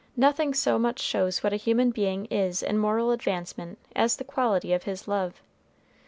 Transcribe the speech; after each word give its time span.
Nothing 0.17 0.55
so 0.55 0.79
much 0.79 0.97
shows 0.99 1.43
what 1.43 1.53
a 1.53 1.57
human 1.57 1.91
being 1.91 2.25
is 2.31 2.63
in 2.63 2.79
moral 2.79 3.11
advancement 3.11 3.77
as 3.95 4.17
the 4.17 4.23
quality 4.23 4.73
of 4.73 4.81
his 4.85 5.07
love. 5.07 5.43